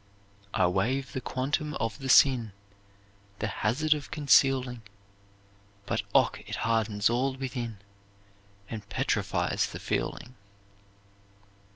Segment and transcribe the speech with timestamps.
[0.55, 2.53] "I waive the quantum of the sin,
[3.37, 4.81] The hazard of concealing;
[5.85, 7.77] But och, it hardens all within,
[8.67, 10.33] And petrifies the feeling."